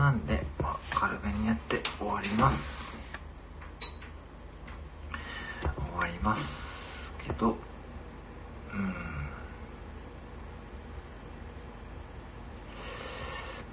[0.00, 2.90] なんで、まあ、軽めにやって終わります。
[5.60, 7.52] 終わりますけどう
[8.78, 8.94] ん。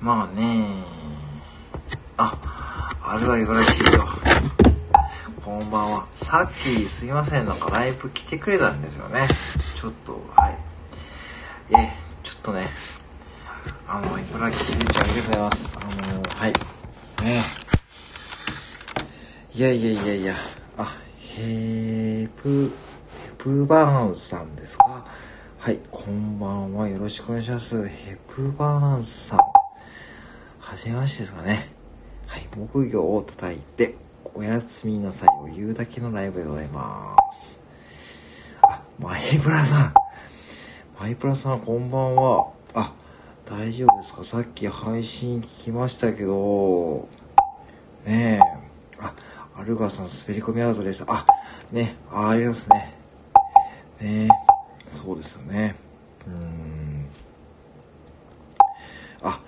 [0.01, 0.83] まあね
[2.17, 4.05] ああるは言われしいよ
[5.45, 6.07] こんばんは。
[6.13, 7.45] さっきすいません。
[7.45, 9.29] なんかライブ来てくれたんですよね
[9.79, 10.57] ちょっとはい
[11.73, 12.67] えちょっとね
[13.89, 15.71] あの、茨城市長ありがとうございます。
[15.77, 16.53] あのー、はい。
[17.23, 17.41] ね
[19.57, 20.35] いやいやいやいや、
[20.77, 22.71] あ、ヘープ、
[23.25, 25.03] ヘプバーンさんですか？
[25.57, 26.87] はい、こんばんは。
[26.87, 27.87] よろしくお願いします。
[27.87, 29.39] ヘプバーンさん。
[29.39, 31.71] はじめましてですかね。
[32.27, 33.95] はい、木魚を叩いて、
[34.35, 37.59] おやすみなさいを言うだけのライブでございます。
[38.61, 39.93] あ、マイプラさん。
[40.99, 42.51] マイプラさん、こんばんは。
[42.75, 42.93] あ、
[43.43, 44.23] 大丈夫ですか？
[44.23, 47.07] さっき配信聞きましたけど、
[48.05, 49.15] ねえ、あ、
[49.59, 51.03] アルガさん滑り込みアウトです。
[51.07, 51.25] あ、
[51.71, 52.93] ね、あ、ありますね。
[53.99, 54.29] ね
[54.85, 55.75] そうですよね。
[56.27, 57.09] うーん。
[59.23, 59.41] あ、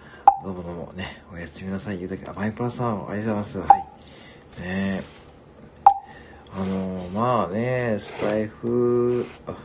[0.44, 3.72] どうもどうもね、おやすみなさい、言うだけ、あ、マイプラさん、ありがとうございます。
[3.72, 4.62] はい。
[4.62, 5.04] ね
[6.52, 9.56] あのまあね、スタイフ、あ、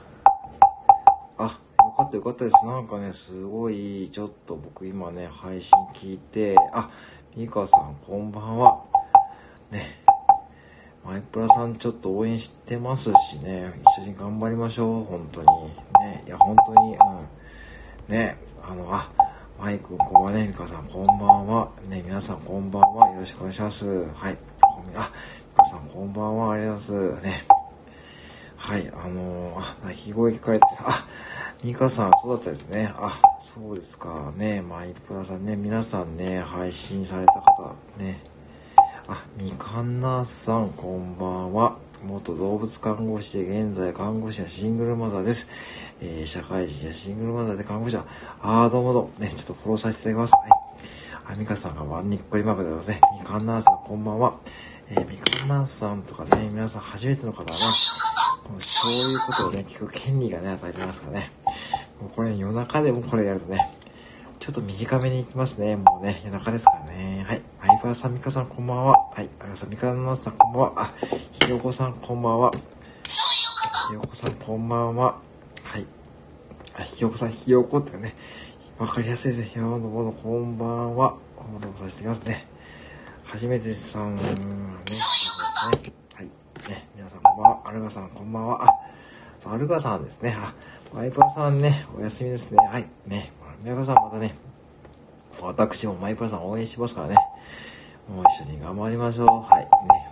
[1.39, 2.67] あ、よかったよかったです。
[2.67, 6.91] なんかね、すごい、ちょっと僕今ね、配信聞いて、あ、
[7.35, 8.83] ミカさんこんばんは。
[9.71, 10.04] ね、
[11.05, 15.47] マイプラさんちょっと応援してますしね、一緒に頑張りましょう、本当に。
[16.01, 18.15] ね、いや、本当に、うん。
[18.15, 19.11] ね、あの、あ、
[19.61, 21.69] マイク、こんばね、ミカさんこんばんは。
[21.89, 23.07] ね、皆さんこんばんは。
[23.11, 23.87] よろしくお願いします。
[23.87, 24.39] はい。
[24.95, 25.13] あ、
[25.53, 26.53] ミカさんこんばんは。
[26.53, 27.23] ありがとうございます。
[27.23, 27.47] ね。
[28.57, 31.07] はい、あのー、あ、鳴き声聞かれて、あ、
[31.63, 32.95] ミカさん、そうだったですね。
[32.97, 34.33] あ、そうですか。
[34.37, 38.23] ね、マイプラさんね、皆さんね、配信された方、ね。
[39.07, 41.77] あ、みかんなさん、こんばんは。
[42.07, 45.51] 元動物看護師で、現在看護師やシングルマザーです。
[46.01, 48.07] えー、社会人やシングルマザーで看護師は、
[48.41, 49.11] あー、どうもどうも。
[49.19, 50.41] ね、ちょっとフォローさせていただきます。
[50.41, 51.35] はい。
[51.35, 53.01] あ、ミカさんがワンニッコリマークでございますね。
[53.21, 54.37] みかんなさん、こんばんは。
[54.89, 57.77] えー、みかんなさんとかね、皆さん初めての方はね、
[58.61, 61.31] そういうことをね、聞く権利がね、与えられますからね。
[62.01, 63.59] もうこれ夜中でもこれやるとね、
[64.41, 65.77] ちょっと短めに行きますね。
[65.77, 66.84] もうね、夜中ですからね。
[66.95, 67.43] はい。
[67.61, 68.93] アイバーさん、ミカさん、こんばんは。
[68.93, 69.29] はい。
[69.41, 70.77] あやさん、ミカナさん、こんばんは。
[70.77, 70.93] あ、
[71.33, 72.53] ひよこさん、こんばんは。
[73.89, 75.19] ひよこさん、こんばんは。
[75.65, 75.87] はい。
[76.79, 78.15] あ、ひよこさん、ひよこってかね、
[78.79, 79.47] わかりやすいですね。
[79.47, 81.17] ひよこのもの、こんばんは。
[81.37, 82.47] お戻させていますね。
[83.25, 84.29] 初めてさん、ね、は
[86.23, 86.27] い。
[86.69, 87.61] ね、皆さん、こんばんは。
[87.65, 88.65] アルガさん、こんばんは。
[88.65, 88.69] あ、
[89.41, 90.37] そう、アルガさんですね。
[90.39, 90.55] あ、
[90.95, 92.59] マイプラさんね、お休みですね。
[92.65, 92.89] はい。
[93.09, 93.33] ね。
[93.65, 94.37] マイプラさんまたね、
[95.43, 97.17] 私もマイプラさん応援しますからね。
[98.09, 99.27] もう一緒に頑張りましょう。
[99.27, 99.63] はい。
[99.63, 99.69] ね。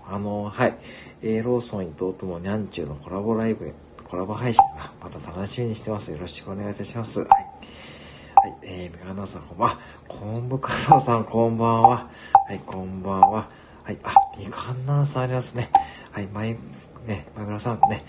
[0.07, 0.75] あの、はい。
[1.23, 3.73] えー、ローソン伊藤ともニャンチューのコラボライブ、
[4.09, 6.11] コラボ配信がまた楽しみにしてます。
[6.11, 7.21] よろしくお願いいたします。
[7.21, 7.29] はい。
[7.29, 8.57] はい。
[8.63, 9.79] えー、みかなさんこんばんは。
[10.09, 12.11] 昆布かささんこんばんは。
[12.49, 13.49] はい、こんばんは。
[13.85, 13.99] はい。
[14.05, 15.71] あ、みかんなさんありますね。
[16.11, 16.57] はい、マイ、
[17.07, 18.03] ね、マイプラさんね。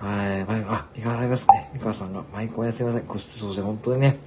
[0.00, 1.70] はい、あ、三河さんいますね。
[1.74, 3.04] 三河さんが、マイクおやすみなさい。
[3.06, 4.18] ご質問で、本当にね、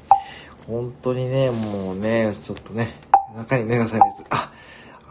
[0.68, 2.94] 本当にね、もうね、ちょっとね、
[3.36, 4.54] 中に目が覚めず、あ、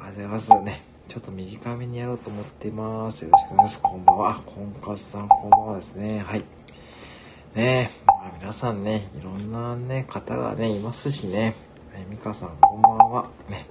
[0.01, 0.83] ありがとうございますね。
[1.09, 3.25] ちょっと短めにやろうと思っています。
[3.27, 3.83] よろしくお願いします。
[3.83, 4.31] こんばんは。
[4.31, 6.21] あ、コンカスさん、こんばんはですね。
[6.27, 6.45] はい。
[7.55, 11.55] ねまあ、皆さんね、いろんなね、方がね、いますしね。
[11.93, 13.29] ね、ミカさん、こんばんは。
[13.51, 13.67] ね。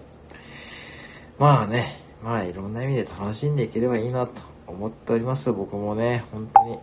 [1.39, 5.51] まあね、まあいろんな意味で楽しんでいければいいなと思っております。
[5.51, 6.77] 僕もね、本当に。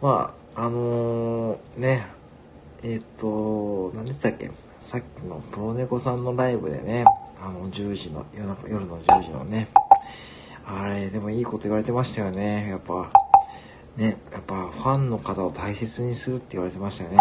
[0.00, 2.15] まあ、あのー、ね、
[2.88, 4.48] えっ、ー、と、何でしたっけ？
[4.78, 7.04] さっきのプロネコさんのライブでね、
[7.42, 9.66] あの、10時の、夜中夜の10時のね、
[10.64, 12.68] あれ、でもいいこと言われてましたよね。
[12.70, 13.10] やっぱ、
[13.96, 17.16] ね、やっぱファンの方を大切にするって言われてましたよね。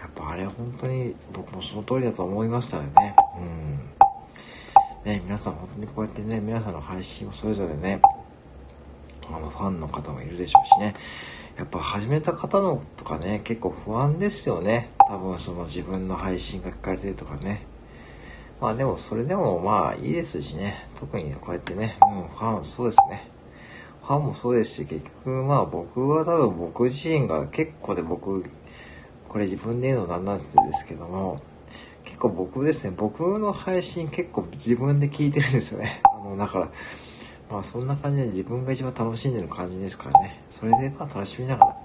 [0.00, 3.14] やっぱあれ本当に僕もその通りだと思いましたよね。
[3.38, 5.12] うん。
[5.12, 8.00] ね、皆さん本当にこうやってね、皆さんの配信をそれぞれね、
[9.28, 10.96] あの、ファンの方もいるでしょうしね。
[11.56, 14.90] やっぱ始めた方のとかね、結構不安ですよね。
[15.08, 17.66] 多分その自分の配信が聞かれてるとかね。
[18.60, 20.86] まあでもそれでもまあいいですしね。
[20.94, 23.28] 特にこうやってね、うん、ファン、そうですね。
[24.02, 28.44] ファンもそうですし、結局まあ僕は多分僕自身が結構で僕、
[29.28, 31.38] これ自分で言うのなんなんですけども、
[32.04, 36.02] 結構僕ですね、僕の配信結構自分で聞いてるんですよね。
[36.08, 36.70] あの、だから、
[37.50, 40.42] まあそんな感じで自分が一番楽しんでる感じですからね。
[40.50, 41.76] それでまあ楽しみながら、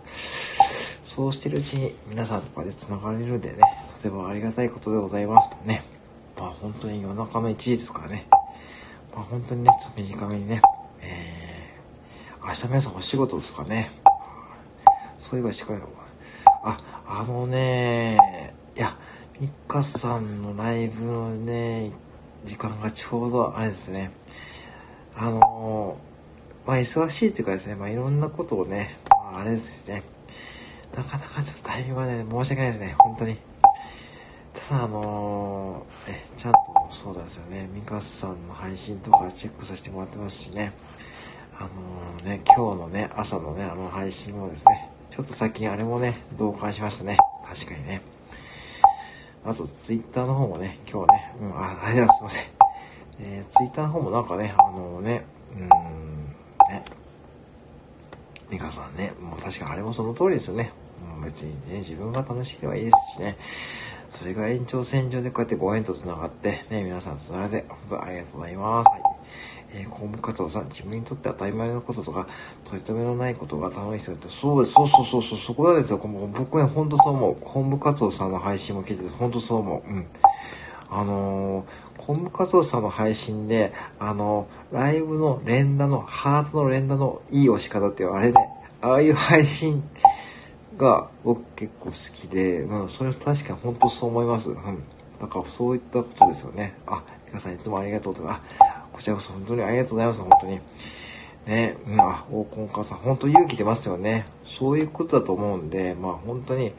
[1.10, 3.58] そうしてるうちに皆さんとかで繋がれるんでね、
[3.92, 5.84] とてもありがたいことでございますね。
[6.38, 8.28] まあ本当に夜中の1時ですからね。
[9.16, 10.62] まあ本当にね、ちょっと短めにね、
[11.02, 13.92] えー、明日皆さんお仕事ですかね。
[15.18, 15.82] そういえばしっかり、
[16.46, 16.78] あ、
[17.08, 18.96] あのね、いや、
[19.40, 21.92] ミカさんのライブのね、
[22.46, 24.12] 時間がちょうどあれですね。
[25.18, 25.98] あの
[26.68, 30.04] まあ忙しいっていうかですね、まあいろんなことをね、まああれですね、
[30.95, 33.38] なかなかちょっとタイミングがね、申し訳ないですね、本当に。
[34.69, 36.59] ただあのー、え、ちゃんと
[36.89, 40.74] そうなんですよね、ミカスさんの配信とかチェックさせてもらってますしね、
[41.57, 47.18] あのー、ね、今日のね、朝のね、あの配信もですね、ちょっと最近あれもね、同感しましたね。
[47.47, 48.01] 確かにね。
[49.45, 52.38] あと、ツイッターの方もね、今日ね、うん、あ、ありがとうございます。
[52.38, 52.45] すいま
[53.24, 53.33] せん。
[53.36, 55.25] えー、ツイッターの方もなんかね、あのね、
[55.56, 55.69] うん、ね、
[58.50, 60.72] ミカさんね、もう確かあれもその通りですよね。
[61.07, 63.38] もう別にね、自分が楽しければいいですしね。
[64.10, 68.90] それが延長線上でこうやってご縁と繋がって、ね、皆さんつながれて、本当ありがとうございます。
[68.90, 69.01] はい。
[69.72, 72.28] えー、公務活動さん、自分にとって当たり前のこととか、
[72.66, 75.98] 取り留めのないことが楽しい人って、そうです、そうそうそうそう、そこなんですよ。
[75.98, 77.38] 僕ね、ほんとそう思う。
[77.42, 79.90] 本務活動さんの配信も聞いてて、ほんとそう思う。
[79.90, 80.07] うん。
[80.90, 81.66] あのー、
[82.10, 88.50] 本務活動さんの配信で、あの、ライブの連打の、ハートの連打のいい押し方っていう、あれね、
[88.82, 89.84] ああいう配信
[90.76, 94.50] が僕結構好きで、うん、それは確かに本当そう思います。
[94.50, 94.84] うん。
[95.20, 96.74] だからそういったことですよね。
[96.88, 98.42] あ、皆さんいつもありがとうとか、
[98.92, 100.60] こちらこそ本当にありがとうございます、本当に。
[101.46, 104.26] ね、うん、あ、大根母さん、本当勇気出ますよね。
[104.46, 106.74] そういうことだと思うんで、まあ本当に、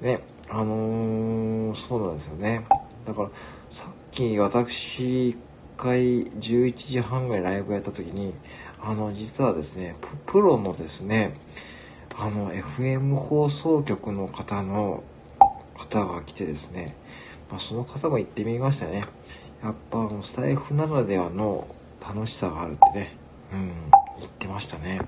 [0.00, 2.64] ね、あのー、そうなんですよね。
[3.04, 3.30] だから、
[4.10, 5.36] き私、
[5.76, 8.34] 回11時半ぐらいライブやった時に、
[8.80, 9.96] あの、実はですね、
[10.26, 11.34] プロのですね、
[12.16, 15.04] あの、FM 放送局の方の
[15.74, 16.96] 方が来てですね、
[17.50, 19.04] まあ、その方も行ってみましたね。
[19.62, 21.66] やっぱあのスタイフならではの
[22.00, 23.16] 楽しさがあるってね、
[23.52, 23.72] うん、
[24.20, 25.00] 言ってましたね。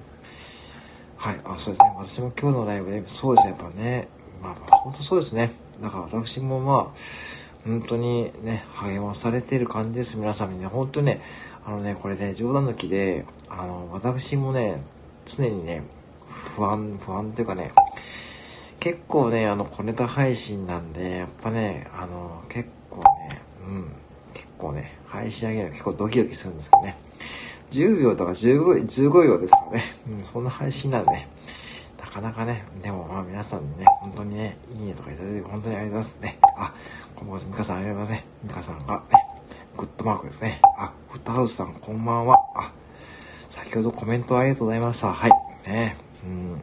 [1.16, 1.94] はい、あ、そうですね。
[1.96, 4.08] 私も今日のライブで、そうですね、やっぱね、
[4.42, 5.52] まあ、まあ、本当そうですね。
[5.82, 6.98] だから私もまあ、
[7.64, 10.18] 本当にね、励まされてる感じです。
[10.18, 11.20] 皆さんにね、本当にね、
[11.66, 14.82] あのね、これね、冗談抜きで、あの、私もね、
[15.26, 15.82] 常にね、
[16.56, 17.72] 不安、不安っていうかね、
[18.78, 23.92] 結構ね、あの、小ネタ配信なんで、やっぱね、あの、結構ね、うん、
[24.32, 26.96] 結構ね、配信上げるの結構ドキドキするんですけどね。
[27.72, 29.84] 10秒とか15 15秒ですからね。
[30.08, 31.28] うん、そんな配信なんでね。
[32.00, 36.38] なかなかね、でもまあ皆さんにね、本当にね、いいねとかいただいて本当にありがとうございますね。
[36.56, 36.74] あ、
[37.22, 38.24] ミカさんありがとうございますね。
[38.44, 39.18] ミカさんがね、
[39.76, 40.60] グッドマークですね。
[40.78, 42.38] あ、フットハウスさんこんばんは。
[42.54, 42.72] あ、
[43.50, 45.12] 先ほどコメントありがとうございました。
[45.12, 45.30] はい。
[45.68, 46.62] ね、うん。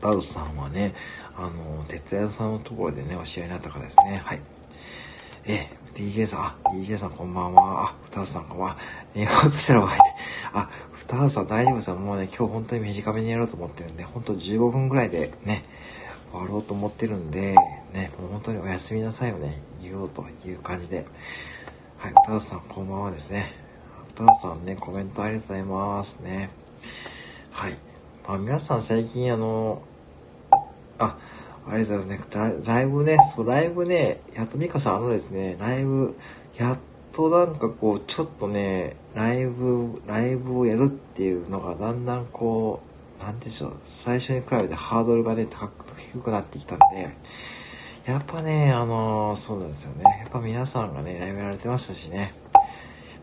[0.00, 0.94] ラウスさんはね、
[1.36, 4.20] あの、哲也さんのところでね、お試合になった方ですね。
[4.24, 4.40] はい。
[5.44, 7.84] え DJ さん、あ、DJ さんこんばんは。
[7.90, 8.76] あ、ふたさんこんばんは。
[9.14, 10.00] 寝ようとしたら終わり
[10.52, 15.62] あ、ふたさん大丈夫ですもうね、今日本当に短めにやろうと思ってるんで、本当15分ぐらいでね、
[16.32, 17.54] 終わろうと思ってるんで、
[17.96, 21.06] ね、もう本当におやすみなさいをね、言おうという感じで。
[21.96, 23.54] はい、ふたさんこんばんはですね。
[24.08, 26.50] ふたさんね、コメントありがとうございますね。
[27.50, 27.78] はい。
[28.28, 29.80] まあ皆さん最近あの、
[30.98, 31.16] あ、
[31.66, 32.64] ありがとうございますね。
[32.66, 36.14] ライブね、そう、ライブね、やっとミカさん、あのですね、ライブ、
[36.58, 36.78] やっ
[37.12, 42.82] となんかこう、ちょっとね、ライブ、ライブをやるっていうのがだんだんこ
[43.18, 47.16] う、なんでしょう、最初に比べてハードルがね、高く、低くなってきたんで、
[48.06, 50.04] やっぱね、あのー、そうなんですよね。
[50.20, 52.34] やっぱ皆さんがね、ライブやられてますしね。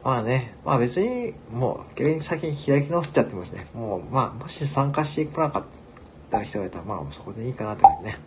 [0.03, 3.65] まあね、まあ別に、もう、逆に先に開き直っちゃってますね。
[3.73, 5.63] もう、まあ、もし参加してこなかっ
[6.29, 8.17] た人がいたら、まあ、そこでいいかなって感じね。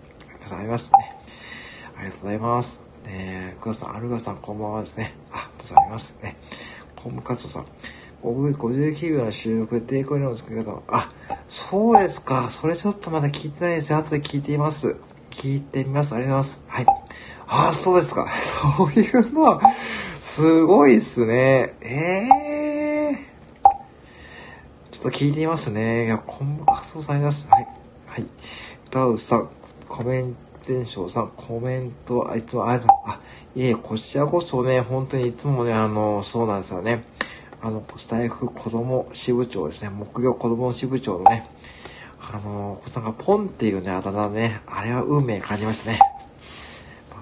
[0.43, 1.15] ございますね。
[1.99, 2.85] ありがとうございます。
[3.05, 5.13] えー、クラさん、アルガさん、こんばんはですね。
[5.33, 6.37] あ、りがとうございますね。
[6.97, 7.67] コムカツさん、
[8.23, 11.11] 59秒の収録で抵抗の作り方あ、
[11.49, 12.51] そうですか。
[12.51, 13.99] それちょっとまだ聞いてないですよ。
[13.99, 14.97] 後で聞いています。
[15.37, 16.15] 聞いてみます。
[16.15, 16.65] ありがとうございます。
[16.67, 16.87] はい。
[17.47, 18.27] ああ、そうですか。
[18.79, 19.61] そういうのは、
[20.23, 21.75] すごいっすね。
[21.83, 23.17] ええー。
[24.91, 26.07] ちょっと聞いてみますね。
[26.07, 27.49] いや、コンボ活動さんいます。
[27.51, 27.69] はい。
[28.07, 28.27] はい。
[28.91, 29.51] ダウさん、
[29.87, 33.21] コメンテンションさん、コメント、あいつも、ありがとう、あ、
[33.55, 37.05] いえ、こちらこそね、本当にいつもね、あの、そうなんですよね。
[37.61, 41.47] あの、スタイフ子供支部長ですね、木魚子供支部長のね、
[42.33, 46.01] あの、お子さんがポンっていうね、あだ名ね、あれは運命感じましたね。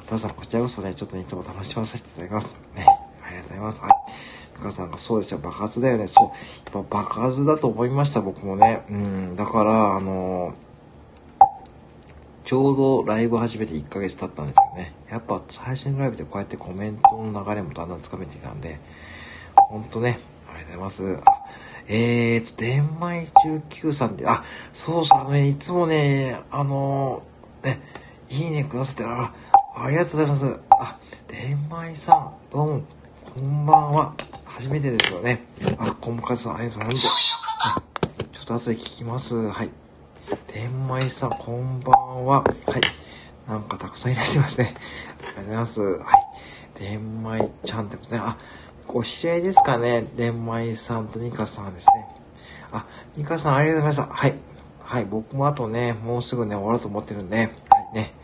[0.07, 2.57] たさん、こちらこそね、ちょっと、ね、いつも楽しませていただきます。
[2.77, 2.87] ね、
[3.23, 3.81] ありがとうございます。
[3.83, 3.93] はい。
[4.59, 6.07] ミカさんがそうですよ、爆発だよね。
[6.07, 8.85] そう、やっぱ爆発だと思いました、僕もね。
[8.91, 10.55] うん、だから、あの
[12.45, 14.93] ちょうどライブ始めて1ヶ月経ったんですよね。
[15.09, 18.79] やっぱ配信ライブでこうやってコメントの流れもだんだんつかめてきたんで、
[19.57, 21.34] ほんとね、ありがとうございます。
[21.87, 23.27] えーと、電米
[23.71, 27.81] 19さんで、あ、そうそう、あのね、いつもね、あのー、ね、
[28.31, 29.33] いいねくださって、あ、
[29.77, 30.61] ありがとうございます。
[30.71, 30.99] あ、
[31.29, 32.83] 電米さん、どうも、
[33.35, 34.15] こんばんは。
[34.47, 35.45] 初めてですよね。
[35.79, 37.07] あ、こんばんさん、ありがとうございます。
[38.33, 39.35] ちょっと後で聞きます。
[39.35, 39.71] はい。
[40.47, 42.43] 天舞さん、こんばんは。
[42.43, 42.81] はい。
[43.47, 44.75] なんかたくさんいらっしゃいますね。
[45.19, 45.81] ありがとうございます。
[45.81, 46.03] はい。
[46.75, 48.19] 天舞ちゃんってことね。
[48.23, 48.37] あ、
[48.97, 50.07] お知り合いですかね？
[50.17, 52.07] 天舞さんとミカさんですね。
[52.71, 52.87] あ、
[53.17, 54.15] ミカさんありがとうございました。
[54.15, 54.35] はい。
[54.79, 55.05] はい。
[55.05, 57.51] 僕もあとね、もうすぐね、終わると思ってるんで、はい
[57.93, 58.15] ね。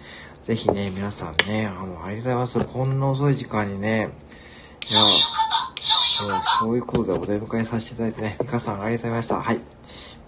[0.45, 2.65] ぜひね、皆さんね、あの、ありがとうございます。
[2.65, 4.11] こんな遅い時間にね、
[4.89, 5.01] いや、
[6.61, 9.43] そういうことでお出迎えさせていただいてね、ミカさんありがとうございました。
[9.43, 9.61] はい。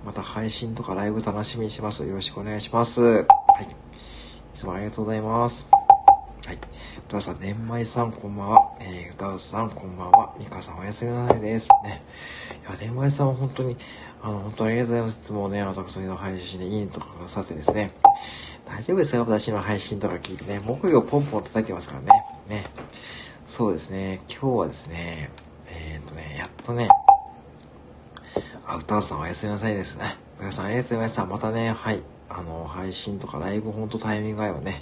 [0.05, 2.05] また配信とかライブ楽しみにします。
[2.05, 3.01] よろしくお願いします。
[3.01, 3.25] はい。
[3.25, 3.27] い
[4.57, 5.71] つもありがとうございます。
[6.45, 6.59] はい。
[7.09, 8.73] 歌さん、年前さんこんばんは。
[8.81, 10.35] えー、歌さんこんばんは。
[10.41, 11.69] ミカさんおやすみなさいです。
[11.85, 12.03] ね。
[12.69, 13.77] いや、年前さんは本当に、
[14.21, 15.23] あの、本当にありがとうございます。
[15.23, 17.93] いつもね、私の配信でいいねとかくださってですね。
[18.67, 19.21] 大丈夫ですか？
[19.21, 20.61] 私の配信とか聞いてね。
[20.65, 22.09] 木曜ポンポン叩いてますからね。
[22.49, 22.65] ね。
[23.47, 24.21] そうですね。
[24.29, 25.31] 今日はですね、
[25.69, 26.89] えー、っとね、やっとね、
[28.67, 30.17] あ、歌わさんおやすみなさいですね。
[30.41, 31.25] 皆さんありがとうございました。
[31.25, 32.03] またね、はい。
[32.35, 34.79] あの、配信とかライブほんとタイミング合えばね、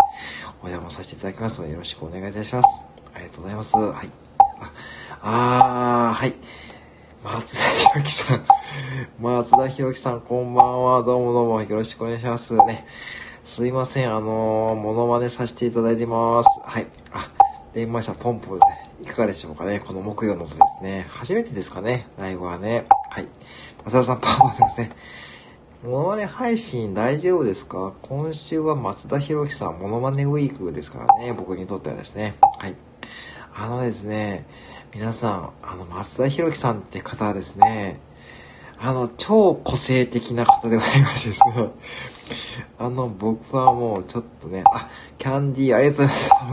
[0.62, 2.84] お邪魔させていただきますのでよろしくお願いいたします。
[3.12, 3.76] ありがとうございます。
[3.76, 4.10] はい。
[4.60, 4.72] あ、
[5.22, 6.34] あー、はい。
[7.24, 8.46] 松田博樹さん。
[9.20, 11.02] 松田博樹さん、こんばんは。
[11.02, 12.86] どうもどうもよろしくお願いしますね。
[13.44, 16.48] すいません、あのー、モノマネさせていただいてます。
[16.62, 16.86] はい。
[17.12, 17.28] あ、
[17.74, 18.90] 電話したポンポンですね。
[19.02, 19.80] いかがでしょうかね。
[19.80, 21.06] この木曜の音ですね。
[21.10, 22.06] 初めてですかね。
[22.16, 22.86] ライブはね。
[23.10, 23.26] はい。
[23.84, 24.90] 松田さん、パーマですね。
[25.82, 27.94] モノマネ配信大丈夫ですか？
[28.02, 31.32] 今週は松田博樹さん、モノマネウィークですからね。
[31.32, 32.34] 僕にとってはですね。
[32.58, 32.74] はい。
[33.56, 34.44] あのですね、
[34.94, 37.98] 皆さん、あの、松田博樹さんって方はですね、
[38.78, 41.70] あの、超個性的な方でございましてですね。
[42.78, 46.06] あの、僕はもうちょっとね、あ、キャンディーありがとう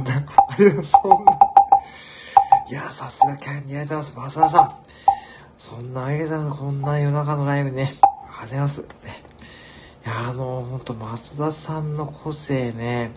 [0.03, 0.37] ございます。
[0.51, 0.91] ありがとうございます。
[1.03, 1.39] そんな。
[2.69, 4.39] いや、さすがキャンディーありがとうございます。
[4.39, 4.75] 松田さん。
[5.57, 6.61] そんなありがとうございます。
[6.61, 7.95] こんな夜中のライブね。
[8.39, 8.81] ありがとうございます。
[8.81, 8.87] ね。
[10.05, 13.11] いや、あの、ほんと、松田さんの個性ね、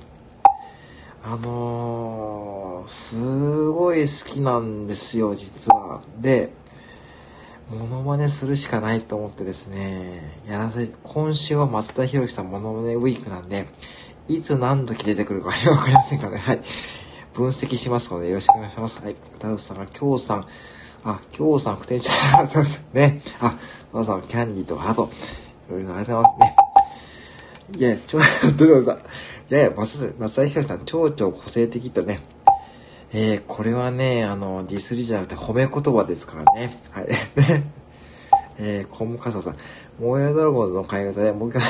[1.22, 6.00] あのー、すごい好きなんですよ、実は。
[6.18, 6.50] で、
[7.70, 13.66] モノマネするしかないと思ってですね、やらせ、今週は松田博樹さんモノマネウィークなんで、
[14.28, 16.38] いつ何時出てくるか わかりませんからね。
[16.38, 16.60] はい。
[17.34, 19.02] 分析しますのでよろしくお願いします。
[19.04, 19.16] はい。
[19.36, 20.46] 歌うさんが、今日さん、
[21.04, 22.48] あ、今日さん、不定ちゃん、
[22.94, 23.22] ね。
[23.40, 23.56] あ、
[23.92, 25.10] まさん、キャンディーとか、ハート、
[25.68, 26.56] いろいろありがとうございま
[27.72, 27.78] すね。
[27.78, 28.20] いや、ちょ、
[28.56, 28.98] どうぞ。
[29.50, 32.20] いやいや、松田ひかさん、超々個性的とね。
[33.12, 36.80] えー、これはね、あの、ディスりじゃなくて褒め言葉ですからね。
[36.90, 37.08] はい。
[37.08, 37.64] ね。
[38.58, 39.56] えー、コムカサさん、
[39.98, 41.62] 燃えドラゴンズの買い方で、もう一回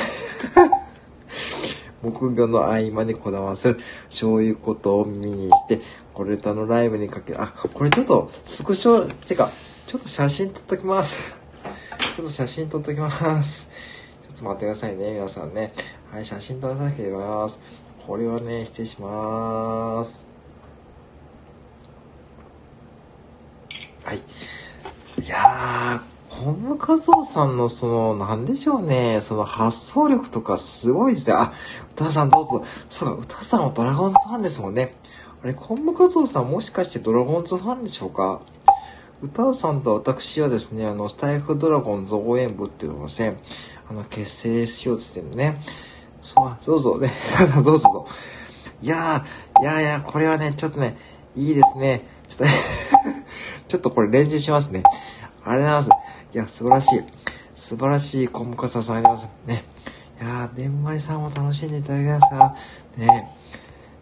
[2.03, 3.79] 木魚の合間にこだわる、
[4.11, 5.81] そういうことを見にして、
[6.13, 9.49] これとのライブにかけ、あ、これちょっと、スクショ、てか、
[9.87, 11.40] ちょっと写真撮っときます。
[12.15, 13.09] ちょっと写真撮っときま
[13.41, 13.71] す。
[14.27, 15.73] ちょっと待ってくださいね、皆さんね。
[16.11, 17.61] はい、写真撮らなきゃいけます。
[18.05, 20.27] これはね、失礼します。
[24.03, 24.17] はい。
[24.17, 31.33] いやー、コムカゾウさんのその、なんでしょうね、その発想力とかすごいですね。
[31.33, 31.53] あ、
[31.93, 32.65] 歌さんどうぞ。
[32.89, 34.95] そうか、歌さんはドラゴンズファンですもんね。
[35.43, 38.41] あれ、コンムカツオさんもしかしてドラゴンズファンでしょうか？
[39.21, 43.37] 歌うさんと私はですね、あの、スタイフドラゴンズ応援部っていうのをですね、
[43.87, 45.61] あの、結成しようとしてるね。
[46.23, 47.11] そう、どうぞね、
[47.53, 48.07] どうぞどうぞ。
[48.81, 50.97] いやー、いやいや、これはね、ちょっとね、
[51.35, 52.07] いいですね。
[52.27, 52.55] ちょっと
[53.67, 54.83] ちょっとこれ練習しますね。
[55.45, 56.33] ありがとうございます。
[56.33, 57.03] いや、素晴らしい。
[57.53, 59.29] 素晴らしいコンムカツさんあります。
[59.45, 59.63] ね。
[60.19, 62.55] いやー、年前さんも楽しんでいただきました。
[62.97, 63.29] ね。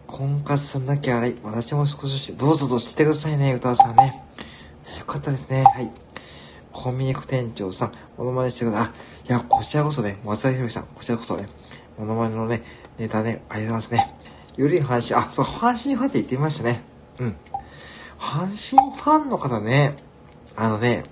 [0.06, 4.29] 婚活さんだけあれ、私も少しして、どうぞどうぞしてくださいね、歌うさんね。
[5.10, 5.64] よかったですね。
[5.64, 5.90] はい。
[6.70, 8.92] コンビニク店長さん、モノマネしてくださ
[9.24, 9.28] い。
[9.28, 11.48] いや、こちらこそね、松田博さん、こちらこそね、
[11.98, 12.62] モノマネのね、
[12.96, 14.14] ネタね、ありがとうございますね。
[14.56, 16.82] より阪神、あ、そう、阪神ファンって言ってみましたね。
[17.18, 17.36] うん。
[18.20, 19.96] 阪神ファンの方ね、
[20.54, 21.02] あのね、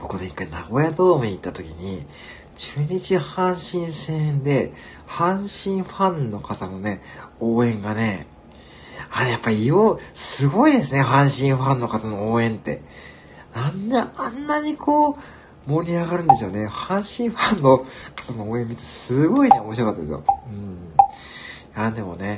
[0.00, 2.04] 僕ね、一回名古屋ドームに行った時に、
[2.56, 4.72] 中日阪神戦で、
[5.06, 7.00] 阪神ファンの方のね、
[7.38, 8.26] 応援がね、
[9.10, 12.82] あれやっぱりよ、すごいですね、阪神ファンの方の応援って。
[13.54, 15.16] なんであんなにこう、
[15.66, 16.66] 盛り上がるんでしょうね。
[16.66, 17.84] 阪神ファンの
[18.16, 20.24] 方の応援見てすごいね、面白かったですよ。
[20.46, 20.90] うん。
[21.80, 22.36] や、でもね、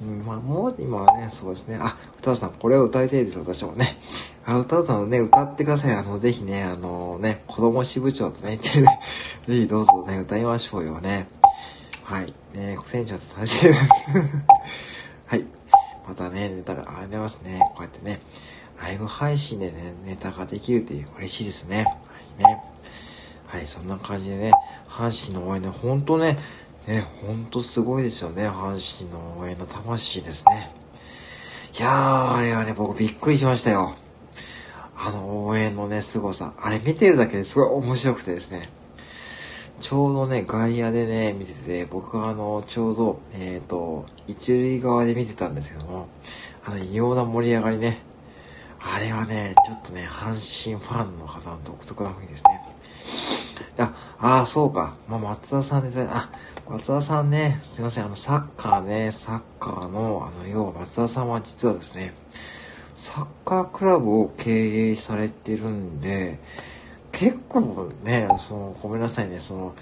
[0.00, 1.78] うん、まあ、もう今はね、そうですね。
[1.80, 3.98] あ、歌うさん、これを歌いたいです、私もね。
[4.44, 5.94] あ、歌うさんね、歌ってください。
[5.94, 8.84] あの、ぜひね、あのね、子供支部長とね、 ぜ
[9.46, 11.28] ひどうぞね、歌いましょうよね。
[12.02, 12.32] はい。
[12.54, 13.68] ね、船長と楽しい。
[13.68, 13.88] はい。
[16.06, 17.60] またね、ネタが、ありがとうございますね。
[17.74, 18.20] こうやってね、
[18.80, 21.84] ライブ配信でね、ネタができるっていう嬉しいですね。
[22.38, 22.62] はいね。
[23.46, 24.52] はい、そんな感じでね、
[24.88, 26.38] 阪神の応援ね、ほんとね、
[26.86, 30.70] ね、ほんとすごいですよね、阪神の応援の魂ですね。
[31.78, 33.96] いやー、あれはね、僕びっくりしましたよ。
[34.96, 36.52] あの応援のね、凄さ。
[36.60, 38.70] あれ見てるだけですごい面白くてですね。
[39.84, 46.08] ちょうどね、外野でね、見てて、僕はあの、ちょうど、えっ、ー、と、一塁側で見てたんですけども、
[46.64, 48.00] あの、異様な盛り上がりね。
[48.80, 52.60] あれはね、ちょっとね、阪神ファンの方の独特な雰囲気ですね。
[53.76, 54.96] あ、ああ、そうか。
[55.06, 56.30] まあ、松田さんで、あ、
[56.66, 62.14] 松田さんね、すいません、あの、サッカーね、サッカーの、あの、要は松田さんは実はですね、
[62.96, 66.38] サッカークラブを経営されてるんで、
[67.14, 69.74] 結構ね、その、ごめんなさいね、その、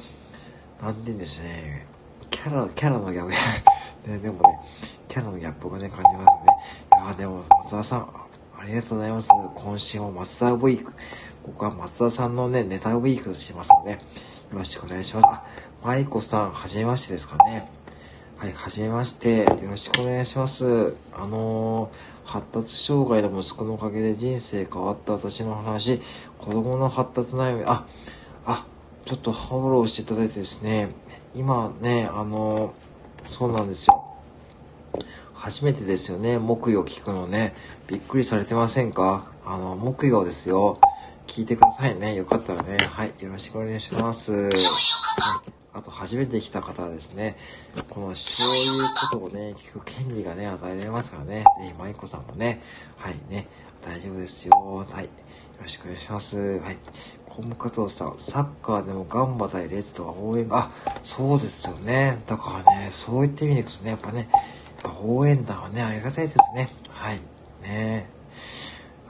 [0.82, 1.86] なんて言うんですね、
[2.30, 3.30] キャラ、キャラのギャップ、
[4.10, 4.60] ね、でもね、
[5.08, 7.04] キャラのギャップがね、感じますね。
[7.04, 8.08] いやでも、松田さん、
[8.58, 9.28] ありがとうございます。
[9.54, 10.92] 今週も松田ウィーク。
[11.46, 13.98] 僕は松田さんのね、ネタウィークしますので、よ
[14.52, 15.26] ろしくお願いします。
[15.26, 15.42] あ、
[15.82, 17.70] 舞子さん、はじめましてですかね。
[18.36, 19.44] はい、はじめまして。
[19.44, 20.94] よろしくお願いします。
[21.14, 26.00] あのー発達障害の息子のおかげで人生変わった私の話、
[26.38, 27.86] 子供の発達悩み、あ、
[28.44, 28.66] あ、
[29.04, 30.90] ちょっとフォローしていただいてですね、
[31.34, 32.74] 今ね、あの、
[33.26, 34.04] そうなんですよ。
[35.34, 37.54] 初めてですよね、木曜聞くのね。
[37.88, 39.26] びっくりされてませんか？
[39.44, 40.78] あの、木曜ですよ。
[41.26, 42.14] 聞いてくださいね。
[42.14, 42.76] よかったらね。
[42.76, 43.12] はい。
[43.20, 44.48] よろしくお願いします。
[45.74, 47.36] あと、初めて来た方はですね、
[47.88, 51.44] この、そういうことをね、聞く権利がね、与えられますからね。
[51.60, 52.62] ぜひ、舞子さんもね、
[52.96, 53.46] はいね、
[53.84, 54.52] 大丈夫ですよ。
[54.90, 55.04] はい。
[55.04, 55.10] よ
[55.62, 56.38] ろしくお願いします。
[56.38, 56.76] はい。
[57.26, 60.70] コム加藤さん、サッカーでもガンバ対レッドは応援が、あ、
[61.02, 62.22] そうですよね。
[62.26, 64.28] だからね、そう言ってみるとね、やっぱね、
[64.82, 66.68] やっぱ応援団はね、ありがたいですね。
[66.90, 67.16] はい。
[67.62, 68.21] ねえ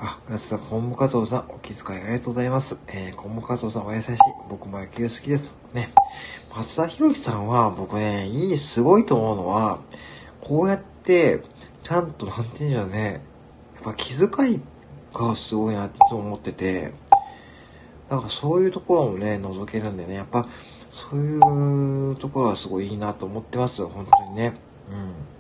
[0.05, 2.77] あ、ガツさん、コンボカツオさん、お気遣いありがとうございます。
[2.89, 4.17] えー、コンボカツオさんお優しい。
[4.51, 5.55] 僕も野球好きです。
[5.75, 5.93] ね。
[6.53, 9.79] 松田博樹さんは、僕ね、いい、すごいと思うのは、
[10.41, 11.45] こうやって、
[11.85, 13.23] ちゃんと、なんていうんだろうね、
[13.77, 14.61] やっぱ気遣い
[15.15, 16.93] がすごいなっていつも思ってて、
[18.11, 20.49] だかそういうところもね、覗けるんでね、やっぱ、
[20.91, 24.55] そういうところはすごいいいなと思ってます、本当にね。
[24.91, 25.32] うん。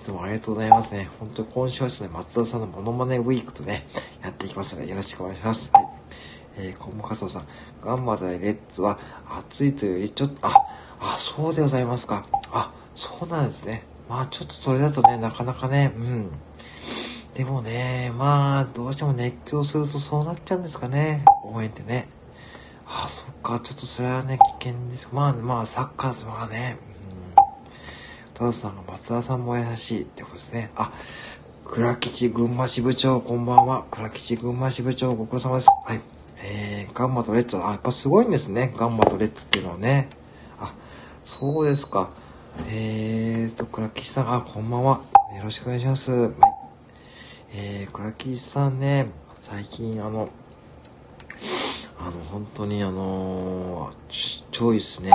[0.00, 1.10] いつもありがとうございますね。
[1.20, 3.86] 本当に今週はですね、松田さんのモノマネウィークとね、
[4.22, 5.70] やっていきますので、よろしくお願いします。
[5.74, 5.88] はい。
[6.56, 7.46] えー、コムカソさん、
[7.84, 10.54] ガンバ対レッツは暑いというよりちょっと、あ、
[11.00, 12.26] あ、そうでございますか。
[12.50, 13.82] あ、そうなんですね。
[14.08, 16.30] まあちょっとそれだとね、なかなかね、うん。
[17.34, 21.26] でもね、まあ、どうしても熱狂するとそうなっちゃうんですかね。
[21.44, 22.08] 応援ってね。
[22.86, 25.10] ああ、そっか、ちょっとそれはね、危険です。
[25.12, 26.78] まあ、まあ、サッカーとかね、
[28.40, 28.46] うん。
[28.46, 30.70] トラさんが松田さんも優しいってことですね。
[30.74, 30.92] あ、
[31.66, 33.84] 倉吉群馬支部長、こんばんは。
[33.90, 35.68] 倉吉群馬支部長、ご苦労様です。
[35.84, 36.00] はい。
[36.42, 38.72] えー、ガンマとレッツ、あ、やっぱすごいんですね。
[38.76, 40.08] ガンマとレッツっていうのはね。
[40.58, 40.74] あ、
[41.24, 42.10] そうですか。
[42.68, 45.02] えーと、倉吉さん、あ、こんばんは。
[45.36, 46.10] よろしくお願いします。
[46.10, 46.32] はい。
[47.52, 50.30] えー、倉吉さんね、最近あの、
[51.98, 55.12] あの、本当にあのー、超いいっすね。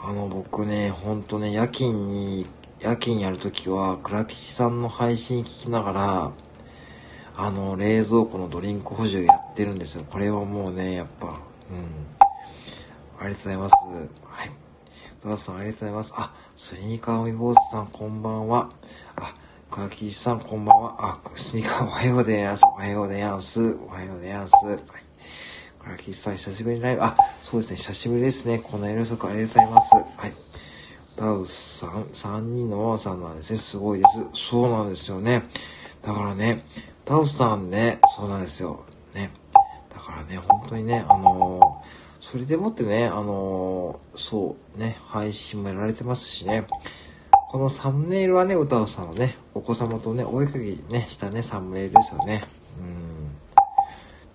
[0.00, 2.46] あの、僕ね、本当ね、夜勤に、
[2.80, 6.32] 夜勤やるときは、倉吉さんの配信聞きながら、
[7.36, 10.04] あの、冷蔵庫のドリンク補充やってるんですよ。
[10.08, 11.34] これはもうね、やっぱ、うん。
[13.18, 13.74] ありがとうございます。
[14.24, 14.50] はい。
[15.20, 16.12] トラさんありがとうございます。
[16.16, 18.70] あ、スニーカーウィボーズさんこんばんは。
[19.16, 19.34] あ、
[19.68, 20.94] 川木さんこんばんは。
[20.98, 22.62] あ、スニーカーおはようございます。
[22.64, 23.60] おはようございます。
[23.60, 24.54] おはようございます。
[24.64, 25.07] はい
[25.88, 27.02] ラキさん、久しぶりにライブ。
[27.02, 28.58] あ、そうですね、久しぶりですね。
[28.58, 29.94] こんな夜遅くありがとうございます。
[29.94, 30.34] はい。
[31.16, 33.56] ダウスさん、3人のママさんなんですね。
[33.56, 34.48] すごいです。
[34.50, 35.44] そうなんですよね。
[36.02, 36.64] だからね、
[37.06, 38.84] ダウスさんね、そうなんですよ。
[39.14, 39.30] ね。
[39.88, 46.66] だからね、本当にね、あのー、それでもってね、あのー、そうね、配信もやられてますしね。
[47.30, 50.56] このサムネイルはね、歌うさんのね、お子様とね、お絵かき
[50.90, 52.57] ね、したね、サムネイルですよね。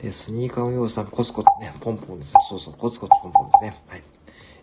[0.04, 0.10] うん。
[0.10, 2.42] で、スニーカーのようさん、コツコツね、ポンポンですね。
[2.50, 3.82] そうそう、コツコツポンポンですね。
[3.88, 4.04] はい。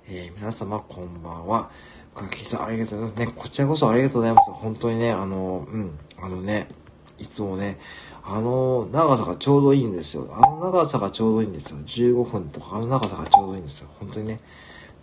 [0.09, 1.70] えー、皆様、こんばんは。
[2.14, 3.26] かきさん、ありがとうございます。
[3.26, 4.50] ね、こちらこそありがとうございます。
[4.50, 6.68] 本当にね、あの、うん、あのね、
[7.18, 7.79] いつもね、
[8.22, 10.29] あの長さがちょうどいいんですよ。
[10.31, 11.79] あの長さがちょうどいいんですよ。
[11.79, 13.88] 15分とか、あの長さがちょうどいいんですよ。
[13.98, 14.40] 本当にね。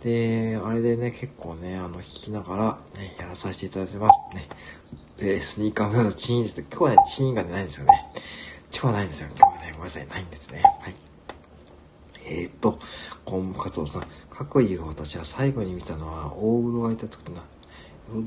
[0.02, 4.46] で、あれでね、結構ね、あの、弾きながら、ね、やらさせていただいてますね。
[5.18, 6.60] で、スニーカームのチーンです。
[6.62, 7.92] 今日はね、チーンが出ないんですよね。
[8.72, 9.28] 今日はないんですよ。
[9.36, 10.62] 今日はね、ごめんなさい、ないんですね。
[10.80, 10.94] はい。
[12.30, 12.78] えー、っと、
[13.24, 17.42] コンカツオさん、各言う私は最後に見たのは、大黒がいた時の、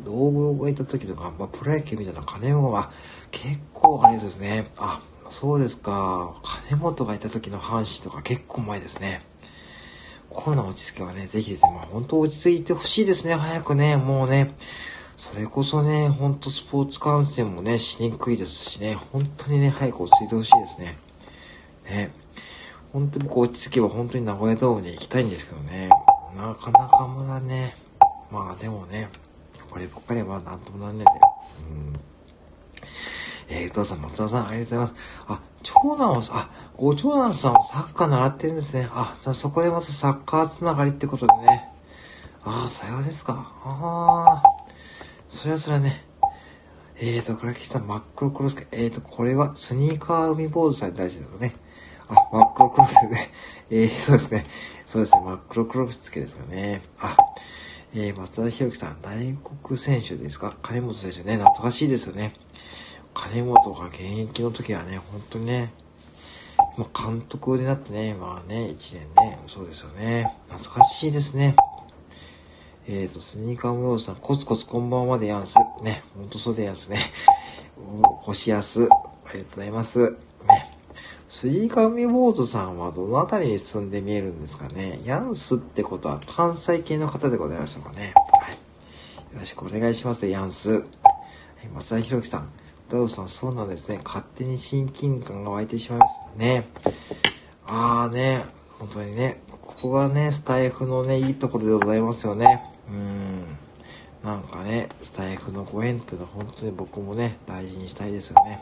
[0.06, 2.92] 大黒がいた時とか、まあ、プロ野球みたいな金本は、
[3.32, 4.68] 結構あれですね。
[4.78, 6.34] あ、そうですか。
[6.68, 9.24] 金本がいた時の阪神とか結構前ですね。
[10.30, 14.56] コロナ落ち着けばね、ぜひですね、まあ本当落ち着いてほしいですね、早くね、もうね。
[15.18, 20.98] それこそね、ほんとスポーツ観戦もね、しにくいですしね、本当にね、早く落ち着いてほしいですね。
[21.86, 22.12] ね。
[22.94, 25.90] 本当に僕落ち着けば本当に名古屋ドームに行きたいんですけどね。
[26.36, 27.76] なかなかまだね、
[28.32, 29.10] まあでもね、
[29.70, 31.20] こればっかりはなんともなんねえんだよ。
[31.70, 32.00] うん。
[33.50, 35.02] えー、父さん、松田さん、ありがとうございます。
[35.28, 38.90] あ、長男は、あ、ご長男さんもサッカー習ってるんですね。
[38.92, 41.70] あ、じゃあそこでまたサッカーつながりってことでね。
[42.44, 43.52] ああ、さようですか。
[43.64, 44.51] ああ、
[45.32, 46.04] それはそれはね。
[46.98, 48.68] えーと、倉木さん、真っ黒クロスケ。
[48.72, 51.56] えーと、これはスニーカー海坊主さんに大事ですよね。
[52.10, 53.32] あ、真っ黒クロスケね。
[53.72, 54.46] えー、そうですね。
[54.86, 55.22] そうですね。
[55.24, 56.84] 真っ黒クロスケですかね。
[57.00, 57.16] あ、
[57.96, 60.54] えー、松田博樹さん、大黒選手ですか？
[60.62, 62.36] 金本選手ね、懐かしいですよね。
[63.14, 65.74] 金本が現役の時はね、本当にね、
[66.78, 70.32] まあ、監督になってね、まあね、1年ね、そうですよね。
[70.50, 71.56] 懐かしいですね。
[72.88, 75.56] えーと、スニーカームローさん、コツコツこんばんはでやんす。
[75.84, 77.12] ね、ほんとそうでやんすね。
[77.78, 78.90] お星安、
[79.26, 80.00] ありがとうございます。
[80.00, 80.18] ね。
[81.30, 85.00] スニーカーミボーズさんはどのあたりに住んで見えるんですかね。
[85.06, 88.14] ヤンスってことは関西系の方でございましたかね。
[88.42, 88.54] はい。
[88.54, 90.72] よろしくお願いします、ヤンス。
[90.72, 90.84] はい、
[91.76, 92.50] 松田博樹さん。
[92.90, 94.02] ダウさん、そうなんですね。
[94.04, 96.68] 勝手に親近感が湧いてしまいますね。
[97.68, 98.46] あーね、
[98.80, 102.71] 本当にね、ここがね、スタイフのね、いいところでございますよね。
[102.92, 103.58] うん。
[104.24, 108.62] なんかね、スタイフのご縁っていうのは本当に僕もね、大事にしたいですよね。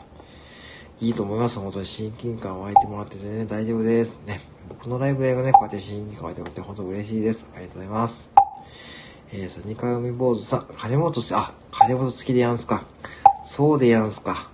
[1.00, 1.58] いいと思います。
[1.58, 4.20] 本当に親近感湧いてもらっててね、大丈夫です。
[4.26, 4.40] ね。
[4.68, 7.46] 僕のライブ映画ね、こうやって親近感湧いてもらって本当嬉しいです。
[7.54, 8.30] ありがとうございます。
[9.32, 12.84] えー、さ、二回海坊主さん、金本す、あ、金本好きでやんすか。
[13.44, 14.50] そうでやんすか。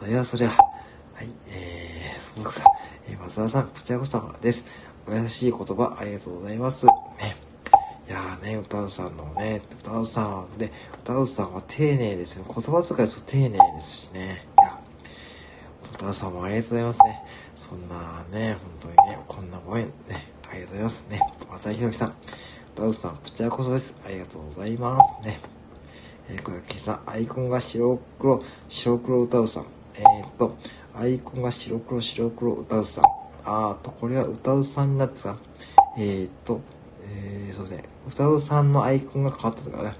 [0.00, 0.48] そりゃそりゃ。
[0.48, 0.54] は
[1.22, 2.62] い、えー、そうさ。
[3.08, 4.66] えー、松田さん、こちらこそです。
[5.06, 6.86] お優しい言葉、ありがとうございます。
[6.86, 7.47] ね。
[8.08, 12.44] いやーね、歌うさんのね、歌うさんはで、歌うさんは丁寧ですよ。
[12.46, 14.46] 言葉遣いそう丁寧ですしね。
[14.58, 14.78] いや、
[15.92, 17.22] 歌うさんもありがとうございますね。
[17.54, 21.20] そんなね、本当にね、こんなご縁ね、ありがとうございますね。
[21.50, 22.14] 松田博樹さん、
[22.74, 23.94] 歌うさん、こちらこそです。
[24.06, 25.38] ありがとうございますね。
[26.30, 29.66] えー、これ今朝、アイコンが白黒、白黒歌うさん。
[29.96, 30.56] えー、っと、
[30.98, 33.04] アイコンが白黒、白黒歌うさん。
[33.44, 35.36] あーと、これは歌うさんになってさ、
[35.98, 36.62] えー、っと、
[37.10, 39.94] えー、そうですね、歌うさんのアイコンが変わったとかね、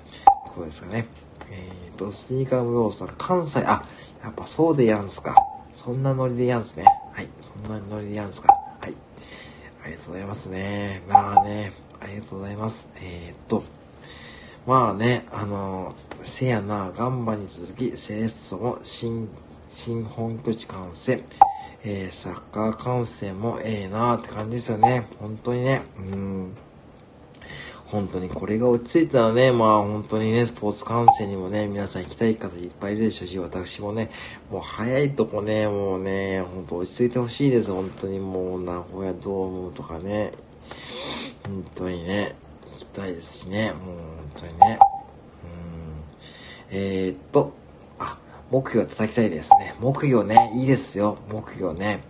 [0.47, 1.07] ことですかね。
[1.51, 3.85] えー、と、スニーカームローさん、関西、あ、
[4.23, 5.35] やっぱそうでやんすか。
[5.73, 6.85] そんなノリでやんすね。
[7.13, 8.49] はい、そんなノリでやんすか。
[8.81, 8.95] はい。
[9.85, 11.03] ありがとうございますね。
[11.09, 12.89] まあね、ありがとうございます。
[12.97, 13.63] えー、っと、
[14.67, 19.29] まあね、あの、せやな、ガンバに続き、セレッソも新、
[19.71, 21.23] 新本拠地完成。
[21.85, 25.07] えー、サッカー観戦もええなーって感じですよね。
[25.21, 25.83] 本当にね。
[25.97, 26.57] うん。
[27.91, 34.11] 本当にこれが落ち着いたらね、まあ本当にね、スポーツ観戦にもね、皆さん行きたい方いっぱいいるでしょうし、私もね、
[34.51, 37.73] もう早いとこね、もうね、本当落ち着いてほしいです。
[37.73, 40.33] 本当にもう名古屋ドームとかね、
[41.47, 42.35] 本当にね、
[42.67, 43.97] 行きたいですしね、もう本
[44.37, 44.79] 当にね。
[45.45, 46.79] うん。
[46.79, 47.55] えー、っと、
[47.99, 48.19] あ、
[48.51, 49.75] 木魚叩きたいですね。
[49.81, 52.03] 木魚ね、いいですよ、木魚ね。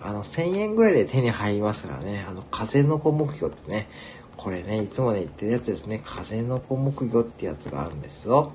[0.00, 2.24] あの、1000円ぐらいで手に入りますからね。
[2.28, 3.88] あの、風の子木魚ってね、
[4.36, 6.02] これね、いつもね、言ってるやつですね。
[6.04, 8.52] 風の子木魚ってやつがあるんですよ。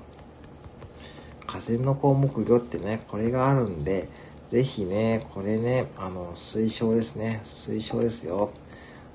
[1.46, 4.08] 風の子木魚ってね、これがあるんで、
[4.50, 7.40] ぜひね、これね、あの、推奨ですね。
[7.44, 8.50] 推奨ですよ。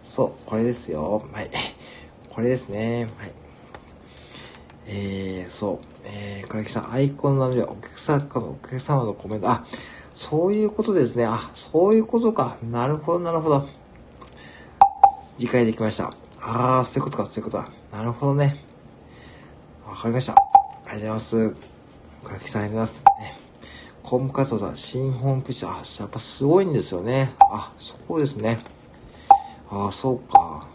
[0.02, 1.26] そう、これですよ。
[1.32, 1.50] はい。
[2.30, 3.10] これですね。
[3.18, 3.32] はい。
[4.88, 5.80] えー、そう。
[6.04, 9.66] えー、倉木さん、アイコンなので、お客様の、お客様のコメント、あ、
[10.14, 11.26] そういうことですね。
[11.26, 12.58] あ、そういうことか。
[12.64, 13.68] なるほど、なるほど。
[15.38, 16.25] 理解できました。
[16.48, 17.70] ああ、そういうことか、そういうことだ。
[17.92, 18.56] なるほどね。
[19.88, 20.34] わかりました。
[20.34, 21.56] ありがとうございます。
[22.24, 23.20] 倉木さんありがとうございます。
[23.20, 23.40] ね、
[24.04, 27.34] コム活動さん、新ホームページ、あ、やっぱすごいんですよね。
[27.52, 28.60] あ、そうですね。
[29.72, 30.68] ああ、そうか。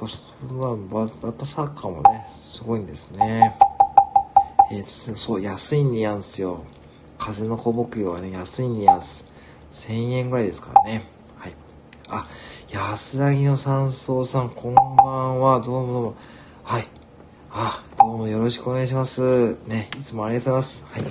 [0.00, 0.22] やっぱ、そ
[0.58, 3.54] は、やっぱサッカーもね、すごいんですね。
[4.70, 6.64] えーと、そう、安いんやんすよ。
[7.18, 9.30] 風の小牧魚はね、安いんやんす。
[9.72, 11.04] 1000円ぐらいですからね。
[11.36, 11.54] はい。
[12.08, 12.26] あ、
[12.72, 15.60] 安らぎの山荘さん、こんばんは。
[15.60, 16.14] どうもどうも。
[16.64, 16.88] はい。
[17.50, 19.58] あ、どうもよろしくお願いします。
[19.66, 20.86] ね、いつもありがとうございます。
[20.90, 21.02] はい。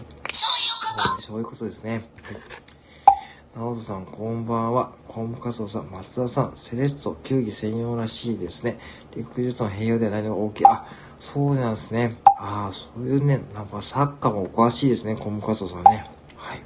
[1.19, 1.91] そういうことですね。
[2.23, 2.37] はい。
[3.55, 4.91] 直人さん、こんばんは。
[5.07, 8.79] コンカツオさん、松田さん、セレッソ、球技専用らしいですね。
[9.15, 10.65] 陸術の併用ではないのが大きい。
[10.65, 10.87] あ、
[11.19, 12.17] そうなんですね。
[12.39, 16.09] ああ、そういうね、なんかサッカーもお詳しいですね、コンカツオさんね。
[16.37, 16.63] はい。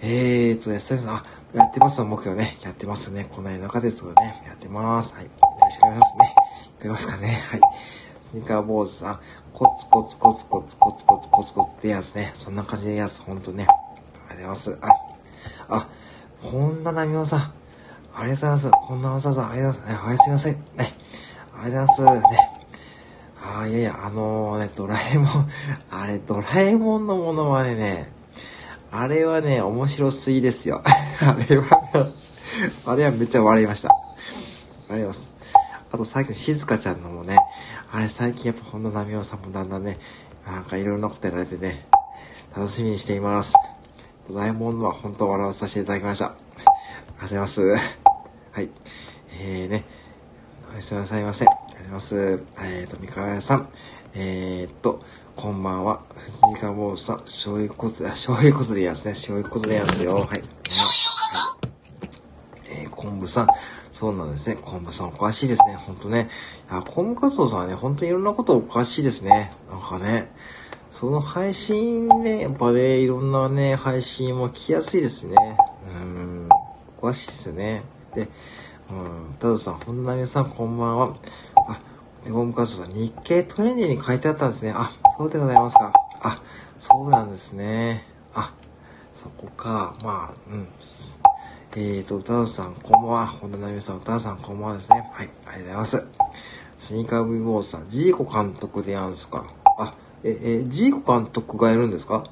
[0.00, 2.58] えーと、安田さん、あ、やってます目標ね。
[2.62, 3.28] やってますね。
[3.30, 4.42] この中ですがね。
[4.44, 5.14] やってます。
[5.14, 5.24] はい。
[5.26, 5.30] よ
[5.62, 6.34] ろしくお願いしますね。
[6.80, 7.28] いけますかね。
[7.48, 7.60] はい。
[8.20, 9.20] スニーカー坊主さん、
[9.52, 12.32] コツコツコツコツコツコツコツコツってやつね。
[12.34, 13.68] そんな感じでやつ、ほんとね。
[14.28, 14.78] ありがとうございます。
[14.80, 14.88] あ、
[15.68, 15.88] あ、
[16.40, 17.40] 本田奈美夫さん。
[17.40, 17.52] あり
[18.16, 18.70] がとうございます。
[18.72, 20.06] こんなわざわざ、ありがとうございます。
[20.08, 20.54] はい、すいません。
[20.54, 20.98] ね。
[21.56, 22.32] ありがとうございます。
[22.32, 22.50] ね。
[23.44, 25.48] ああ、いやいや、あのー、ね、ドラえもん、
[25.92, 28.10] あれ、ドラえもんのものまねね、
[28.90, 30.82] あれはね、面白すぎですよ。
[31.20, 32.12] あれは、
[32.86, 33.90] あれはめっちゃ笑いました。
[34.88, 35.34] 笑います。
[35.92, 37.36] あと最近静香ちゃんのもね、
[37.92, 39.98] あれ最近やっぱ本田奈美夫さんもだんだんね、
[40.46, 41.86] なんかいろんなことやられてね、
[42.56, 43.54] 楽しみにしています。
[44.28, 46.26] ドラえもんのは本当笑わさせていただきました。
[46.26, 46.66] ありが
[47.14, 47.62] とうございます。
[47.62, 48.68] はい。
[49.40, 49.84] えーね、
[50.72, 51.44] おやすみなさいませ。
[51.44, 52.44] ありがとうございます。
[52.62, 53.68] えーと、三河屋さん。
[54.14, 55.00] えー、っと、
[55.36, 56.02] こんばんは。
[56.48, 59.12] 藤川坊さん、醤油こつ、あ、醤油こつでやすね。
[59.12, 60.14] 醤油こつでやすよ。
[60.14, 60.42] はい。
[63.04, 63.46] 昆布さん。
[63.92, 64.56] そうなんですね。
[64.56, 65.74] 昆布さんおかしいですね。
[65.74, 66.28] ほんとね。
[66.70, 69.52] いや、昆布活動さんはね、ほんといろんなことおかしいですね。
[69.70, 70.32] なんかね。
[70.90, 75.36] その配信ね、やっぱね、いろんなね、配信も聞きやすいですね。
[75.92, 76.48] うん、
[76.98, 77.82] おかしいですね。
[78.14, 78.28] で、
[78.90, 81.16] うん、たださん、本並さん、こんばんは。
[81.68, 81.80] あ、
[82.24, 84.72] で、ホーム活動日経トレンディに書いてあったんですね。
[84.74, 85.92] あ、そうでございますか。
[86.22, 86.40] あ、
[86.78, 88.04] そうなんですね。
[88.32, 88.54] あ、
[89.12, 89.96] そこか。
[90.00, 90.68] まあ、うん。
[91.76, 93.26] えーと、歌田さん、こんばんは。
[93.26, 95.10] 本田奈美さん、歌田さん、こんばんはですね。
[95.12, 96.06] はい、ありがとうございます。
[96.78, 99.44] スニーカービボーさん、ジーコ監督でやんすか。
[99.76, 102.22] あ、え、え、ジーコ監督がやるんですか？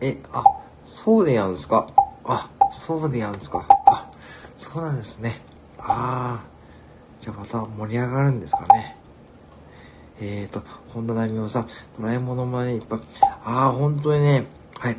[0.00, 0.42] え、あ、
[0.84, 1.86] そうでやんすか？
[2.24, 3.66] あ、そうでやんすか。
[3.88, 4.10] あ、
[4.56, 5.42] そうなんですね。
[5.78, 6.44] ああ、
[7.20, 8.96] じゃあまた盛り上がるんですかね。
[10.18, 10.62] えーと、
[10.94, 13.00] 本田奈美さん、ドラえもんの前にいっぱい。
[13.44, 14.46] ああ、本当にね、
[14.78, 14.96] はい。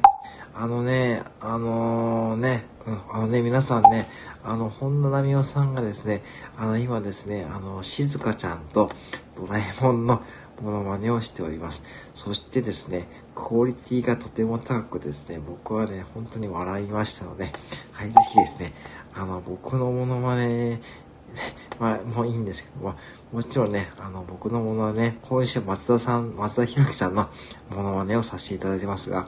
[0.59, 4.09] あのね、あのー、ね、うん、あのね、皆さんね、
[4.43, 6.23] あの、本田奈美夫さんがですね、
[6.57, 8.89] あの、今ですね、あの、静香ちゃんと
[9.35, 10.23] ドラえもんの
[10.59, 11.83] モノマネをしております。
[12.15, 17.51] そしてですね、クオリティがとても高くですね、僕はね、本当に笑いましたので、
[17.91, 18.73] はい、ぜひですね、
[19.13, 20.81] あの、僕のモノマネ、
[21.79, 22.95] まあ、もういいんですけども、
[23.31, 27.29] もちろんね、あの、僕のものはね、今週松田さん、松田博樹さんの
[27.69, 29.27] モノマネをさせていただいてますが、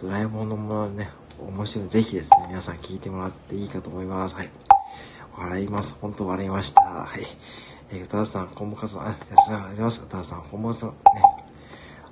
[0.00, 1.88] ドラえもんのものね、面白い。
[1.88, 4.36] ぜひですね、皆さん聞いてもらっていいかと思います。
[4.36, 4.50] はい。
[5.36, 5.96] 笑います。
[6.00, 6.82] 本当笑いました。
[6.82, 7.22] はい。
[7.90, 10.02] えー、歌田さん、コンボ活動、あ、安田さん、ありがとうございます。
[10.02, 10.96] 歌田さん、コンボ活動、ね。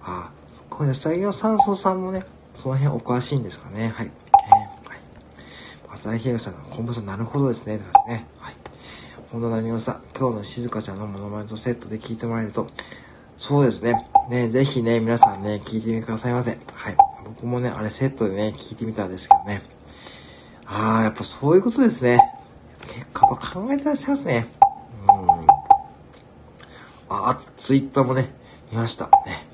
[0.02, 0.32] あ、
[0.68, 3.92] これ、作業酸素さんもね、その辺お詳しいんですかね。
[3.94, 4.06] はい。
[4.06, 5.00] えー、はい。
[5.88, 7.76] 松田博さん、コンボさん、なるほどですね。
[7.76, 8.26] って感じね。
[8.40, 8.54] はい。
[9.30, 12.66] 本田奈美夫さん、今日の静香ちゃんのモノマネとセットで聞いてもらえると、
[13.36, 14.08] そうですね。
[14.28, 16.58] ね、ぜひね、皆さんね、聞いてみてくださいませ。
[16.74, 17.15] はい。
[17.26, 19.62] 僕もね、あれセットでね、聞いてみたんですけどね。
[20.66, 22.18] ああ、やっぱそういうことですね。
[22.80, 24.46] 結果は考えてらっしゃいますね。
[25.08, 25.46] うん
[27.08, 28.30] あ、ツイッターもね、
[28.70, 29.06] 見ました。
[29.06, 29.46] ね。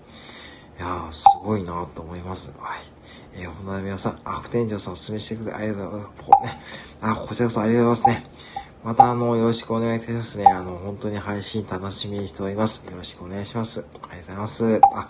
[0.79, 2.53] いやー、すごいなと思います。
[2.59, 2.81] はい。
[3.35, 5.63] えー、ほなみさん、悪天井さんお勧めしてください。
[5.63, 6.23] ありがとうございます。
[6.23, 6.61] こね。
[7.01, 8.31] あ、こちらこそありがとうございますね。
[8.85, 10.47] また、あの、よろしくお願いいたしますね。
[10.47, 12.85] あの、本当に配信楽しみにしております。
[12.87, 13.81] よろしくお願いします。
[13.81, 14.81] ありがとうございます。
[14.95, 15.09] あ、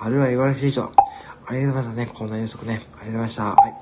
[0.00, 0.92] あるいは茨城市長。
[1.46, 2.12] ありがとうございますね。
[2.14, 2.74] こんな予測ね。
[2.74, 3.44] ありがとうございました。
[3.44, 3.74] はい。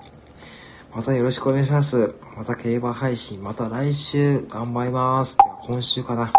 [0.95, 2.15] またよろしくお願いします。
[2.37, 5.37] また競馬配信、また来週頑張ります。
[5.65, 6.33] 今週かな。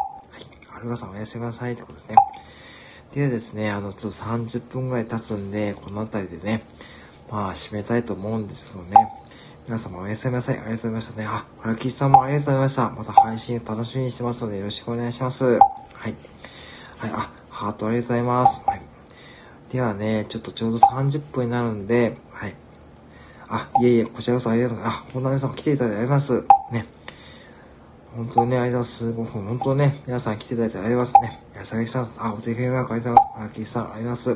[0.67, 2.15] はるかさんおやすみなさいってことですね。
[3.13, 6.63] ではですね、あの、ちょっと30分ぐらい経つんで、この辺りでね、
[7.29, 8.95] まあ、締めたいと思うんですけどね。
[9.67, 10.55] 皆様おやすみなさい。
[10.55, 11.25] ありがとうございましたね。
[11.25, 12.89] あ、はるきさんもありがとうございました。
[12.89, 15.45] また配信楽しみにしてますのでよろしくお願いします。
[15.45, 15.59] はい。
[16.97, 18.63] はい、あ、ハートありがとうございます。
[18.65, 18.90] はい。
[19.71, 22.55] ではね、ちょっとちょうど30分になるんで、はい。
[23.47, 25.05] あ、いえいえ、こちらこそありがとうございます。
[25.07, 26.43] あ、本並さんも来ていただいてあります。
[26.71, 26.85] ね。
[28.13, 29.33] 本当にね、ありがとうございます。
[29.33, 31.43] 本当ね、皆さん来ていただいてありがとうございますね。
[31.55, 33.51] やさぎさん、あ、お手紙マークありがとうございます。
[33.51, 34.31] あきさん、ありがとうございます。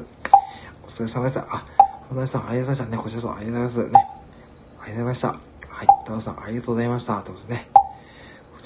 [0.86, 1.42] お疲れ様でした。
[1.42, 1.66] あ、
[2.10, 2.98] 本田さん、ありがとうございましたね。
[2.98, 3.92] こちらこそありがとうございます。
[3.92, 4.00] ね。
[4.80, 5.28] ありがとうございました。
[5.28, 7.22] はい、太郎さん、ありがとうございました。
[7.24, 7.70] ということでね。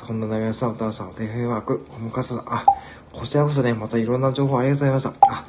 [0.10, 2.64] 本田奈美さん、太郎さん、お手紙マーク、コムカスさん、あ、
[3.12, 5.34] こちらこそね、またいろんな情報ありがとうございました。
[5.34, 5.44] あ、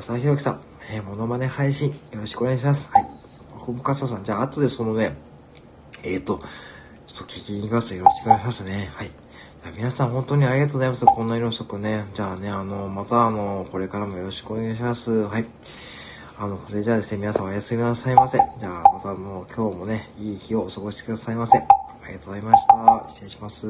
[0.00, 0.60] 正ひろきさん、
[0.92, 2.90] えー、モノマネ配信、よろしくお願いします。
[2.92, 3.06] はい。
[3.58, 5.16] コムカスさん、じゃあ後でそのね、
[6.02, 6.38] えっ、ー、と、
[7.06, 8.90] ちょっと聞きに行きますよろしくお願いしますね。
[8.94, 9.10] はい。
[9.76, 11.04] 皆さん本当にありがとうございます。
[11.04, 12.06] こんなに遅くね。
[12.14, 15.10] じゃあね、あの、またあの、これからもよろしくお願いします。
[15.10, 15.44] はい。
[16.38, 18.38] あの、それじゃあですね、皆さんおやすみなさいませ。
[18.58, 21.58] じゃあ、またもう今日もね、いい日をお過ごしくださいませ。
[21.58, 21.62] あ
[22.06, 23.04] りがとうございました。
[23.08, 23.68] 失礼します。